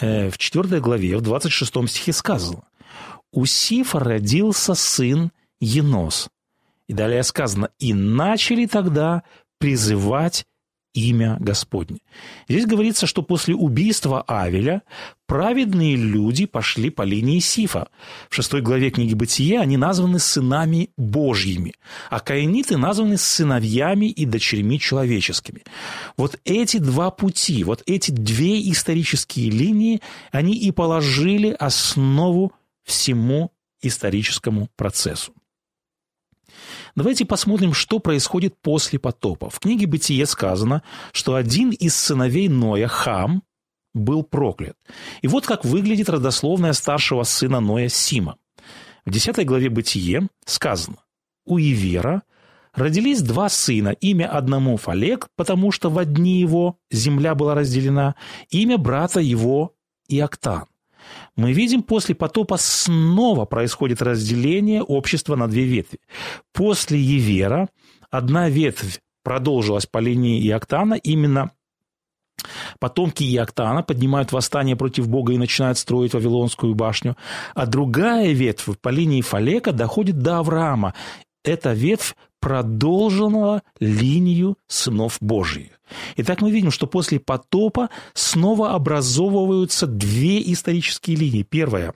Э, 0.00 0.30
в 0.30 0.38
4 0.38 0.80
главе, 0.80 1.16
в 1.16 1.20
26 1.20 1.88
стихе 1.88 2.12
сказано, 2.12 2.64
«У 3.32 3.46
Сифа 3.46 4.00
родился 4.00 4.74
сын 4.74 5.32
Енос». 5.60 6.28
И 6.88 6.92
далее 6.92 7.22
сказано, 7.22 7.70
«И 7.78 7.94
начали 7.94 8.66
тогда 8.66 9.22
призывать 9.58 10.46
имя 10.94 11.36
Господне». 11.40 11.98
Здесь 12.48 12.64
говорится, 12.66 13.06
что 13.06 13.22
после 13.22 13.54
убийства 13.54 14.22
Авеля 14.22 14.82
праведные 15.26 15.96
люди 15.96 16.46
пошли 16.46 16.90
по 16.90 17.02
линии 17.02 17.40
Сифа. 17.40 17.88
В 18.30 18.34
шестой 18.34 18.62
главе 18.62 18.90
книги 18.90 19.14
Бытия 19.14 19.60
они 19.60 19.76
названы 19.76 20.18
сынами 20.18 20.90
Божьими, 20.96 21.74
а 22.10 22.20
каиниты 22.20 22.76
названы 22.76 23.18
сыновьями 23.18 24.06
и 24.06 24.24
дочерьми 24.24 24.78
человеческими. 24.78 25.62
Вот 26.16 26.40
эти 26.44 26.78
два 26.78 27.10
пути, 27.10 27.64
вот 27.64 27.82
эти 27.86 28.10
две 28.10 28.70
исторические 28.70 29.50
линии, 29.50 30.00
они 30.32 30.56
и 30.56 30.70
положили 30.70 31.54
основу 31.58 32.52
всему 32.84 33.50
историческому 33.82 34.68
процессу. 34.76 35.32
Давайте 36.96 37.24
посмотрим, 37.24 37.72
что 37.72 37.98
происходит 37.98 38.54
после 38.60 38.98
потопа. 38.98 39.50
В 39.50 39.58
книге 39.58 39.86
«Бытие» 39.86 40.26
сказано, 40.26 40.82
что 41.12 41.34
один 41.34 41.70
из 41.70 41.96
сыновей 41.96 42.48
Ноя, 42.48 42.86
Хам, 42.86 43.42
был 43.94 44.22
проклят. 44.22 44.76
И 45.22 45.28
вот 45.28 45.44
как 45.46 45.64
выглядит 45.64 46.08
родословная 46.08 46.72
старшего 46.72 47.24
сына 47.24 47.60
Ноя 47.60 47.88
Сима. 47.88 48.36
В 49.04 49.10
10 49.10 49.44
главе 49.44 49.70
«Бытие» 49.70 50.28
сказано, 50.46 50.98
«У 51.44 51.58
Ивера 51.58 52.22
родились 52.72 53.22
два 53.22 53.48
сына, 53.48 53.88
имя 53.88 54.30
одному 54.30 54.76
Фалек, 54.76 55.28
потому 55.36 55.72
что 55.72 55.90
в 55.90 55.98
одни 55.98 56.40
его 56.40 56.78
земля 56.90 57.34
была 57.34 57.56
разделена, 57.56 58.14
имя 58.50 58.78
брата 58.78 59.20
его 59.20 59.74
Иоктан 60.08 60.66
мы 61.36 61.52
видим, 61.52 61.82
после 61.82 62.14
потопа 62.14 62.56
снова 62.56 63.44
происходит 63.44 64.02
разделение 64.02 64.82
общества 64.82 65.36
на 65.36 65.48
две 65.48 65.64
ветви. 65.64 66.00
После 66.52 66.98
Евера 66.98 67.68
одна 68.10 68.48
ветвь 68.48 69.00
продолжилась 69.22 69.86
по 69.86 69.98
линии 69.98 70.46
Иоктана, 70.46 70.94
именно 70.94 71.50
Потомки 72.78 73.24
Иоктана 73.24 73.82
поднимают 73.82 74.32
восстание 74.32 74.76
против 74.76 75.08
Бога 75.08 75.32
и 75.32 75.38
начинают 75.38 75.78
строить 75.78 76.14
Вавилонскую 76.14 76.74
башню. 76.74 77.16
А 77.54 77.66
другая 77.66 78.32
ветвь 78.32 78.78
по 78.80 78.88
линии 78.88 79.22
Фалека 79.22 79.72
доходит 79.72 80.18
до 80.18 80.38
Авраама. 80.38 80.94
Эта 81.42 81.72
ветвь 81.72 82.14
продолжила 82.44 83.62
линию 83.80 84.58
сынов 84.66 85.16
Божьих. 85.22 85.80
Итак, 86.18 86.42
мы 86.42 86.50
видим, 86.50 86.70
что 86.70 86.86
после 86.86 87.18
потопа 87.18 87.88
снова 88.12 88.74
образовываются 88.74 89.86
две 89.86 90.52
исторические 90.52 91.16
линии. 91.16 91.42
Первая 91.42 91.94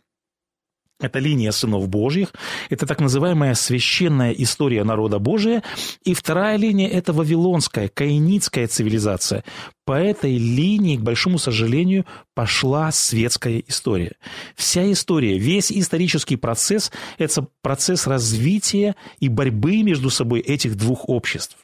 это 1.01 1.19
линия 1.19 1.53
сынов 1.53 1.89
Божьих, 1.89 2.33
это 2.71 2.87
так 2.87 3.01
называемая 3.01 3.55
священная 3.55 4.33
история 4.33 4.85
народа 4.85 5.19
Божия. 5.19 5.63
И 6.05 6.15
вторая 6.15 6.57
линия– 6.57 6.89
это 6.91 7.13
вавилонская, 7.13 7.89
каинитская 7.89 8.67
цивилизация. 8.67 9.45
По 9.85 9.93
этой 9.93 10.37
линии, 10.37 10.97
к 10.97 11.03
большому 11.03 11.39
сожалению, 11.39 12.05
пошла 12.35 12.91
светская 12.93 13.63
история. 13.67 14.17
Вся 14.55 14.91
история, 14.91 15.39
весь 15.39 15.71
исторический 15.71 16.37
процесс– 16.37 16.91
это 17.19 17.47
процесс 17.63 18.07
развития 18.07 18.97
и 19.21 19.29
борьбы 19.29 19.83
между 19.83 20.11
собой 20.11 20.41
этих 20.41 20.77
двух 20.77 21.09
обществ 21.09 21.57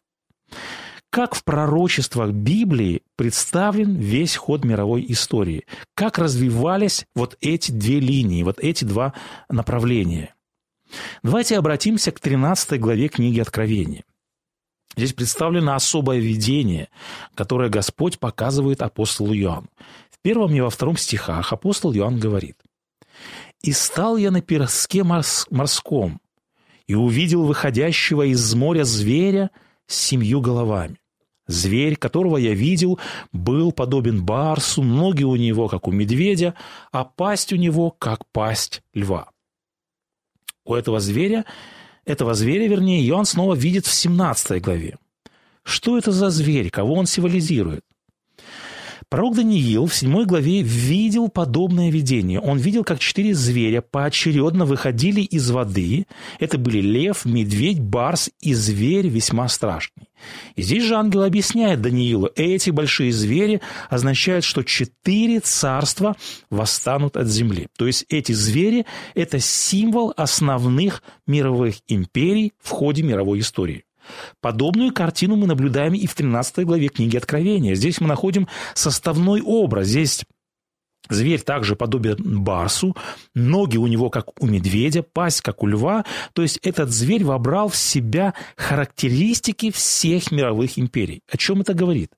как 1.15 1.37
в 1.37 1.45
пророчествах 1.45 2.33
Библии 2.33 3.03
представлен 3.15 3.95
весь 3.95 4.35
ход 4.35 4.65
мировой 4.65 5.07
истории, 5.11 5.65
как 5.95 6.19
развивались 6.19 7.07
вот 7.15 7.37
эти 7.41 7.71
две 7.71 8.01
линии, 8.01 8.43
вот 8.43 8.59
эти 8.59 8.85
два 8.85 9.15
направления. 9.49 10.35
Давайте 11.23 11.57
обратимся 11.57 12.11
к 12.11 12.19
13 12.19 12.81
главе 12.81 13.07
книги 13.07 13.39
Откровения. 13.39 14.03
Здесь 14.97 15.13
представлено 15.13 15.77
особое 15.77 16.19
видение, 16.19 16.89
которое 17.37 17.69
Господь 17.69 18.19
показывает 18.19 18.83
апостолу 18.83 19.37
Иоанну. 19.37 19.69
В 20.11 20.19
первом 20.21 20.53
и 20.53 20.61
во 20.61 20.71
втором 20.71 20.97
стихах 20.97 21.53
апостол 21.53 21.95
Иоанн 21.95 22.19
говорит, 22.19 22.57
«И 23.63 23.71
стал 23.71 24.17
я 24.17 24.33
на 24.33 24.41
пироске 24.41 25.05
морском, 25.05 26.21
и 26.89 26.97
увидел 26.97 27.45
выходящего 27.45 28.23
из 28.23 28.53
моря 28.57 28.83
зверя 28.83 29.53
с 29.87 29.95
семью 29.95 30.41
головами, 30.41 30.99
Зверь, 31.47 31.97
которого 31.97 32.39
я 32.39 32.55
видел, 32.55 32.99
был 33.33 33.73
подобен 33.73 34.25
барсу, 34.25 34.83
ноги 34.83 35.25
у 35.25 35.37
него, 35.37 35.69
как 35.69 35.87
у 35.87 35.91
медведя, 35.91 36.55
а 36.91 37.05
пасть 37.05 37.53
у 37.53 37.57
него, 37.57 37.91
как 37.91 38.27
пасть 38.33 38.83
льва. 38.95 39.29
У 40.65 40.75
этого 40.75 41.01
зверя, 41.01 41.45
этого 42.07 42.35
зверя, 42.35 42.67
вернее, 42.67 43.07
Иоанн 43.07 43.27
снова 43.27 43.55
видит 43.55 43.85
в 43.85 43.93
17 43.93 44.63
главе. 44.63 44.99
Что 45.63 45.99
это 45.99 46.13
за 46.13 46.31
зверь, 46.31 46.71
кого 46.71 46.95
он 46.95 47.07
символизирует? 47.07 47.85
Пророк 49.09 49.37
Даниил 49.37 49.87
в 49.87 49.95
7 49.95 50.25
главе 50.25 50.63
видел 50.63 51.29
подобное 51.29 51.91
видение. 51.91 52.41
Он 52.41 52.59
видел, 52.59 52.85
как 52.85 52.99
четыре 52.99 53.35
зверя 53.35 53.81
поочередно 53.81 54.65
выходили 54.65 55.21
из 55.21 55.51
воды. 55.51 56.07
Это 56.41 56.59
были 56.59 56.81
лев, 56.81 57.25
медведь, 57.25 57.81
барс 57.81 58.31
и 58.41 58.55
зверь 58.55 59.09
весьма 59.09 59.49
страшный. 59.49 60.09
И 60.57 60.63
здесь 60.63 60.85
же 60.85 60.95
ангел 60.95 61.23
объясняет 61.23 61.83
Даниилу, 61.83 62.31
эти 62.35 62.71
большие 62.71 63.13
звери 63.13 63.61
означают, 63.91 64.45
что 64.45 64.63
четыре 64.63 65.41
царства 65.41 66.17
восстанут 66.51 67.17
от 67.17 67.29
земли. 67.29 67.69
То 67.77 67.87
есть 67.87 68.07
эти 68.09 68.33
звери– 68.33 68.87
это 69.15 69.39
символ 69.39 70.15
основных 70.17 71.03
мировых 71.27 71.77
империй 71.89 72.53
в 72.61 72.71
ходе 72.71 73.03
мировой 73.03 73.41
истории. 73.41 73.85
Подобную 74.41 74.93
картину 74.93 75.37
мы 75.37 75.47
наблюдаем 75.47 75.95
и 75.95 76.07
в 76.07 76.15
13 76.15 76.65
главе 76.65 76.89
книги 76.89 77.17
Откровения. 77.17 77.75
Здесь 77.75 78.01
мы 78.01 78.09
находим 78.09 78.49
составной 78.75 79.43
образ. 79.43 79.89
Здесь 79.89 80.25
Зверь 81.11 81.43
также 81.43 81.77
подобен 81.77 82.43
барсу, 82.43 82.97
ноги 83.35 83.77
у 83.77 83.87
него 83.87 84.09
как 84.09 84.41
у 84.43 84.47
медведя, 84.47 85.03
пасть 85.03 85.43
как 85.43 85.63
у 85.63 85.67
льва. 85.67 86.07
То 86.33 86.41
есть 86.41 86.59
этот 86.63 86.91
зверь 86.91 87.25
вобрал 87.25 87.69
в 87.69 87.77
себя 87.77 88.33
характеристики 88.57 89.71
всех 89.71 90.33
мировых 90.33 90.79
империй. 90.79 91.21
О 91.31 91.37
чем 91.37 91.61
это 91.61 91.75
говорит? 91.75 92.11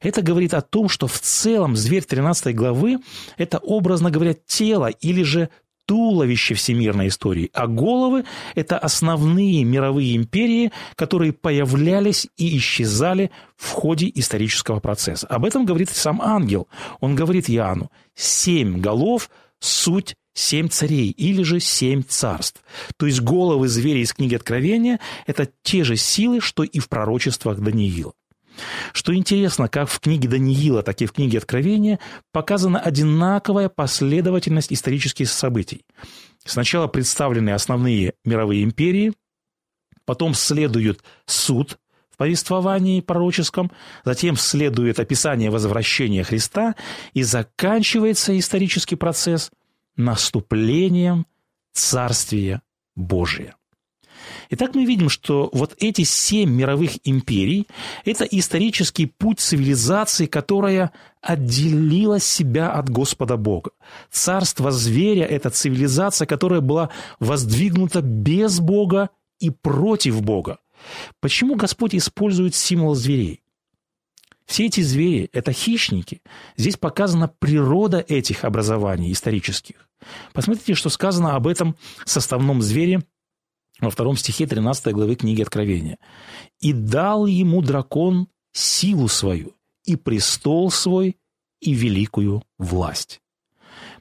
Это 0.00 0.22
говорит 0.22 0.54
о 0.54 0.60
том, 0.60 0.88
что 0.88 1.06
в 1.06 1.20
целом 1.20 1.76
зверь 1.76 2.04
13 2.04 2.54
главы– 2.54 2.98
это, 3.38 3.58
образно 3.58 4.10
говоря, 4.10 4.34
тело 4.34 4.88
или 4.88 5.22
же 5.22 5.48
туловище 5.86 6.54
всемирной 6.54 7.08
истории, 7.08 7.50
а 7.52 7.66
головы– 7.66 8.24
это 8.54 8.78
основные 8.78 9.64
мировые 9.64 10.16
империи, 10.16 10.72
которые 10.96 11.32
появлялись 11.32 12.26
и 12.36 12.56
исчезали 12.56 13.30
в 13.56 13.70
ходе 13.70 14.10
исторического 14.14 14.80
процесса. 14.80 15.26
Об 15.26 15.44
этом 15.44 15.66
говорит 15.66 15.90
сам 15.90 16.20
ангел. 16.22 16.68
Он 17.00 17.14
говорит 17.14 17.48
Иоанну, 17.50 17.90
семь 18.14 18.80
голов– 18.80 19.30
суть 19.60 20.14
семь 20.34 20.68
царей 20.68 21.10
или 21.10 21.42
же 21.42 21.60
семь 21.60 22.02
царств. 22.02 22.62
То 22.96 23.06
есть 23.06 23.20
головы 23.20 23.68
зверя 23.68 24.00
из 24.00 24.12
книги 24.12 24.34
Откровения– 24.34 25.00
это 25.26 25.48
те 25.62 25.84
же 25.84 25.96
силы, 25.96 26.40
что 26.40 26.64
и 26.64 26.78
в 26.80 26.88
пророчествах 26.88 27.60
Даниила. 27.60 28.12
Что 28.92 29.14
интересно, 29.14 29.68
как 29.68 29.88
в 29.88 30.00
книге 30.00 30.28
Даниила, 30.28 30.82
так 30.82 31.00
и 31.02 31.06
в 31.06 31.12
книге 31.12 31.38
Откровения 31.38 31.98
показана 32.32 32.78
одинаковая 32.78 33.68
последовательность 33.68 34.72
исторических 34.72 35.28
событий. 35.28 35.82
Сначала 36.44 36.86
представлены 36.86 37.50
основные 37.50 38.14
мировые 38.24 38.64
империи, 38.64 39.12
потом 40.04 40.34
следует 40.34 41.02
суд 41.26 41.78
в 42.10 42.16
повествовании 42.16 43.00
пророческом, 43.00 43.72
затем 44.04 44.36
следует 44.36 45.00
описание 45.00 45.50
возвращения 45.50 46.22
Христа 46.22 46.76
и 47.12 47.22
заканчивается 47.22 48.38
исторический 48.38 48.96
процесс 48.96 49.50
наступлением 49.96 51.26
Царствия 51.72 52.62
Божия. 52.94 53.56
Итак, 54.50 54.74
мы 54.74 54.84
видим, 54.84 55.08
что 55.08 55.50
вот 55.52 55.74
эти 55.78 56.02
семь 56.02 56.50
мировых 56.50 56.92
империй– 57.04 57.66
это 58.04 58.24
исторический 58.24 59.06
путь 59.06 59.40
цивилизации, 59.40 60.26
которая 60.26 60.92
отделила 61.20 62.20
себя 62.20 62.70
от 62.70 62.90
Господа 62.90 63.36
Бога. 63.36 63.70
Царство 64.10 64.70
зверя– 64.70 65.24
это 65.30 65.50
цивилизация, 65.50 66.26
которая 66.26 66.60
была 66.60 66.90
воздвигнута 67.20 68.02
без 68.02 68.60
Бога 68.60 69.10
и 69.40 69.50
против 69.50 70.22
Бога. 70.22 70.58
Почему 71.20 71.56
Господь 71.56 71.94
использует 71.94 72.54
символ 72.54 72.94
зверей? 72.94 73.40
Все 74.46 74.66
эти 74.66 74.82
звери– 74.82 75.30
это 75.32 75.52
хищники. 75.52 76.20
Здесь 76.56 76.76
показана 76.76 77.28
природа 77.28 78.04
этих 78.06 78.44
образований 78.44 79.10
исторических. 79.10 79.88
Посмотрите, 80.34 80.74
что 80.74 80.90
сказано 80.90 81.34
об 81.34 81.46
этом 81.46 81.76
составном 82.04 82.60
звере 82.60 83.02
во 83.80 83.90
втором 83.90 84.16
стихе 84.16 84.46
13 84.46 84.92
главы 84.92 85.16
книги 85.16 85.42
Откровения. 85.42 85.98
«И 86.60 86.72
дал 86.72 87.26
ему 87.26 87.62
дракон 87.62 88.28
силу 88.52 89.08
свою, 89.08 89.54
и 89.84 89.96
престол 89.96 90.70
свой, 90.70 91.16
и 91.60 91.72
великую 91.72 92.42
власть». 92.58 93.20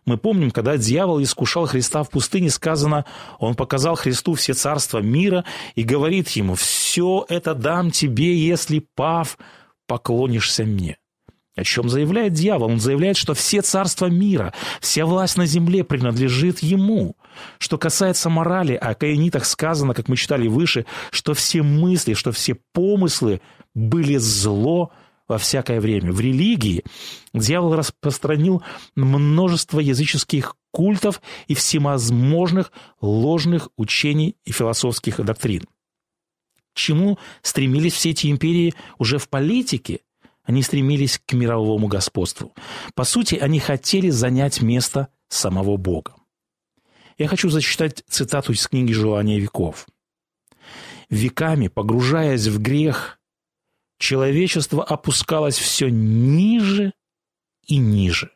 Мы 0.06 0.18
помним, 0.18 0.52
когда 0.52 0.78
дьявол 0.78 1.22
искушал 1.24 1.66
Христа 1.66 2.04
в 2.04 2.10
пустыне, 2.10 2.50
сказано, 2.50 3.06
он 3.40 3.56
показал 3.56 3.96
Христу 3.96 4.34
все 4.34 4.54
царства 4.54 5.00
мира 5.00 5.46
и 5.76 5.84
говорит 5.84 6.30
ему, 6.30 6.56
«Все 6.56 7.26
это 7.30 7.56
дам 7.56 7.90
тебе, 7.90 8.38
если, 8.38 8.86
пав, 8.96 9.38
поклонишься 9.88 10.66
мне». 10.66 10.98
О 11.56 11.64
чем 11.64 11.88
заявляет 11.88 12.34
дьявол? 12.34 12.72
Он 12.72 12.80
заявляет, 12.80 13.16
что 13.16 13.36
все 13.36 13.62
царства 13.62 14.08
мира, 14.08 14.54
вся 14.82 15.06
власть 15.06 15.38
на 15.38 15.46
земле 15.46 15.84
принадлежит 15.84 16.60
ему. 16.60 17.16
Что 17.60 17.78
касается 17.78 18.30
морали, 18.30 18.74
о 18.74 18.96
каинитах 18.96 19.46
сказано, 19.46 19.94
как 19.94 20.08
мы 20.08 20.18
читали 20.18 20.48
выше, 20.48 20.86
что 21.12 21.36
все 21.36 21.62
мысли, 21.62 22.16
что 22.16 22.32
все 22.32 22.58
помыслы 22.74 23.40
были 23.76 24.18
зло 24.18 24.92
во 25.28 25.38
всякое 25.38 25.80
время. 25.80 26.12
В 26.12 26.20
религии 26.20 26.84
дьявол 27.36 27.76
распространил 27.76 28.64
множество 28.96 29.80
языческих 29.80 30.56
культов 30.72 31.22
и 31.48 31.54
всевозможных 31.54 32.72
ложных 33.00 33.70
учений 33.78 34.38
и 34.44 34.52
философских 34.52 35.24
доктрин. 35.24 35.66
К 36.74 36.78
чему 36.78 37.20
стремились 37.44 37.94
все 37.94 38.10
эти 38.10 38.32
империи 38.32 38.74
уже 38.98 39.20
в 39.20 39.30
политике– 39.30 40.00
они 40.44 40.62
стремились 40.62 41.20
к 41.26 41.34
мировому 41.34 41.88
господству. 41.88 42.54
По 42.96 43.04
сути, 43.04 43.36
они 43.36 43.60
хотели 43.60 44.10
занять 44.10 44.62
место 44.62 45.08
самого 45.30 45.78
Бога. 45.78 46.16
Я 47.18 47.28
хочу 47.28 47.50
зачитать 47.50 48.04
цитату 48.10 48.52
из 48.54 48.68
книги 48.68 48.92
«Желание 48.92 49.40
веков». 49.40 49.88
«Веками, 51.10 51.68
погружаясь 51.68 52.48
в 52.48 52.60
грех, 52.62 53.20
человечество 54.00 54.84
опускалось 54.84 55.58
все 55.58 55.90
ниже 55.90 56.94
и 57.68 57.78
ниже. 57.78 58.32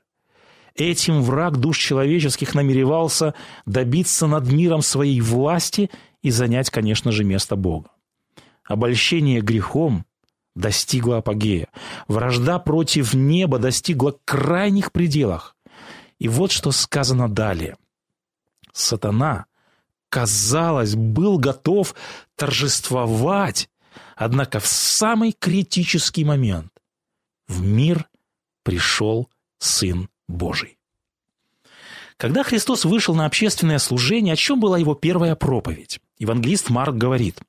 Этим 0.75 1.23
враг 1.23 1.57
душ 1.57 1.79
человеческих 1.79 2.53
намеревался 2.53 3.33
добиться 3.65 4.27
над 4.27 4.51
миром 4.51 4.83
своей 4.83 5.19
власти 5.21 5.89
и 6.21 6.29
занять, 6.29 6.69
конечно 6.69 7.11
же, 7.11 7.23
место 7.23 7.55
Бога. 7.55 7.89
Обольщение 8.63 9.41
грехом 9.41 10.05
достигла 10.57 11.17
апогея. 11.17 11.67
Вражда 12.07 12.59
против 12.59 13.13
неба 13.13 13.59
достигла 13.59 14.17
крайних 14.25 14.91
пределах. 14.91 15.55
И 16.19 16.27
вот 16.27 16.51
что 16.51 16.71
сказано 16.71 17.29
далее. 17.29 17.77
Сатана, 18.73 19.45
казалось, 20.09 20.95
был 20.95 21.37
готов 21.37 21.95
торжествовать, 22.35 23.69
однако 24.15 24.59
в 24.59 24.67
самый 24.67 25.31
критический 25.31 26.25
момент 26.25 26.71
в 27.47 27.61
мир 27.61 28.07
пришел 28.63 29.29
Сын 29.59 30.09
Божий. 30.27 30.77
Когда 32.17 32.43
Христос 32.43 32.83
вышел 32.83 33.13
на 33.13 33.27
общественное 33.27 33.77
служение, 33.77 34.33
о 34.33 34.37
чем 34.37 34.59
была 34.59 34.79
его 34.79 34.95
первая 34.95 35.35
проповедь? 35.35 35.99
Евангелист 36.17 36.71
Марк 36.71 36.95
говорит, 36.95 37.39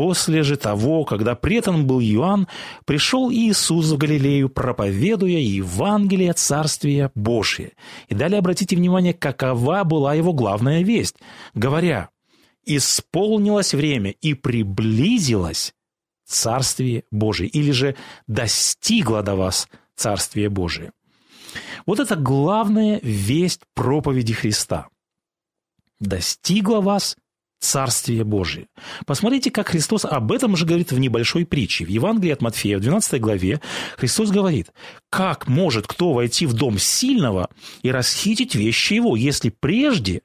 После 0.00 0.42
же 0.42 0.56
того, 0.56 1.04
когда 1.04 1.34
претан 1.34 1.86
был 1.86 2.00
Иоанн, 2.00 2.48
пришел 2.86 3.30
Иисус 3.30 3.90
в 3.90 3.98
Галилею, 3.98 4.48
проповедуя 4.48 5.36
Евангелие 5.36 6.32
Царствия 6.32 7.10
Божие. 7.14 7.72
И 8.08 8.14
далее 8.14 8.38
обратите 8.38 8.76
внимание, 8.76 9.12
какова 9.12 9.84
была 9.84 10.14
его 10.14 10.32
главная 10.32 10.80
весть, 10.82 11.16
говоря, 11.52 12.08
«Исполнилось 12.64 13.74
время 13.74 14.12
и 14.12 14.32
приблизилось 14.32 15.74
Царствие 16.24 17.04
Божие», 17.10 17.50
или 17.50 17.70
же 17.70 17.94
«достигло 18.26 19.22
до 19.22 19.34
вас 19.34 19.68
Царствие 19.96 20.48
Божие». 20.48 20.92
Вот 21.84 22.00
это 22.00 22.16
главная 22.16 23.00
весть 23.02 23.64
проповеди 23.74 24.32
Христа. 24.32 24.88
«Достигло 25.98 26.80
вас 26.80 27.18
Царствие 27.60 28.24
Божие. 28.24 28.68
Посмотрите, 29.06 29.50
как 29.50 29.68
Христос 29.68 30.06
об 30.06 30.32
этом 30.32 30.56
же 30.56 30.64
говорит 30.64 30.92
в 30.92 30.98
небольшой 30.98 31.44
притче. 31.44 31.84
В 31.84 31.88
Евангелии 31.88 32.32
от 32.32 32.40
Матфея, 32.40 32.78
в 32.78 32.80
12 32.80 33.20
главе, 33.20 33.60
Христос 33.96 34.30
говорит, 34.30 34.72
как 35.10 35.46
может 35.46 35.86
кто 35.86 36.14
войти 36.14 36.46
в 36.46 36.54
дом 36.54 36.78
сильного 36.78 37.50
и 37.82 37.90
расхитить 37.90 38.54
вещи 38.54 38.94
его, 38.94 39.14
если 39.14 39.50
прежде 39.50 40.22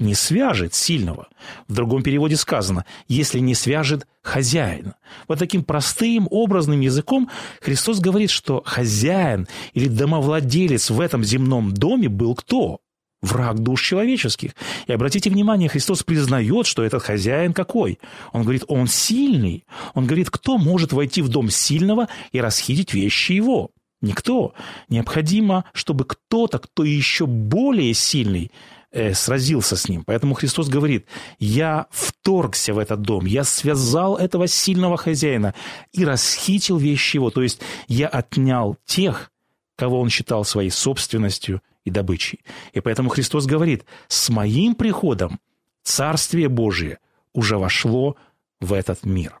не 0.00 0.14
свяжет 0.14 0.74
сильного. 0.74 1.28
В 1.68 1.74
другом 1.74 2.02
переводе 2.02 2.36
сказано, 2.36 2.86
если 3.06 3.38
не 3.38 3.54
свяжет 3.54 4.06
хозяина. 4.22 4.96
Вот 5.28 5.38
таким 5.38 5.62
простым, 5.62 6.26
образным 6.30 6.80
языком 6.80 7.30
Христос 7.60 8.00
говорит, 8.00 8.30
что 8.30 8.62
хозяин 8.64 9.46
или 9.74 9.88
домовладелец 9.88 10.90
в 10.90 11.00
этом 11.00 11.22
земном 11.22 11.72
доме 11.74 12.08
был 12.08 12.34
кто? 12.34 12.80
Враг 13.22 13.58
душ 13.60 13.86
человеческих. 13.86 14.52
И 14.86 14.92
обратите 14.92 15.30
внимание, 15.30 15.68
Христос 15.68 16.02
признает, 16.02 16.66
что 16.66 16.82
этот 16.82 17.02
хозяин 17.02 17.52
какой? 17.52 17.98
Он 18.32 18.42
говорит, 18.42 18.64
он 18.68 18.86
сильный. 18.86 19.64
Он 19.94 20.06
говорит, 20.06 20.30
кто 20.30 20.58
может 20.58 20.92
войти 20.92 21.22
в 21.22 21.28
дом 21.28 21.50
сильного 21.50 22.08
и 22.32 22.40
расхитить 22.40 22.94
вещи 22.94 23.32
его? 23.32 23.70
Никто. 24.00 24.54
Необходимо, 24.88 25.64
чтобы 25.74 26.04
кто-то, 26.04 26.58
кто 26.58 26.84
еще 26.84 27.26
более 27.26 27.92
сильный, 27.92 28.50
э, 28.92 29.12
сразился 29.12 29.76
с 29.76 29.88
ним. 29.88 30.04
Поэтому 30.04 30.34
Христос 30.34 30.68
говорит, 30.68 31.06
я 31.38 31.86
вторгся 31.90 32.72
в 32.72 32.78
этот 32.78 33.02
дом, 33.02 33.26
я 33.26 33.44
связал 33.44 34.16
этого 34.16 34.46
сильного 34.46 34.96
хозяина 34.96 35.54
и 35.92 36.06
расхитил 36.06 36.78
вещи 36.78 37.16
его. 37.16 37.30
То 37.30 37.42
есть 37.42 37.60
я 37.88 38.08
отнял 38.08 38.78
тех, 38.86 39.30
кого 39.76 40.00
он 40.00 40.08
считал 40.08 40.44
своей 40.44 40.70
собственностью 40.70 41.60
и 41.84 41.90
добычей. 41.90 42.40
И 42.72 42.80
поэтому 42.80 43.08
Христос 43.08 43.46
говорит, 43.46 43.84
с 44.08 44.28
моим 44.28 44.74
приходом 44.74 45.40
Царствие 45.82 46.48
Божие 46.48 46.98
уже 47.32 47.58
вошло 47.58 48.16
в 48.60 48.72
этот 48.72 49.04
мир. 49.04 49.40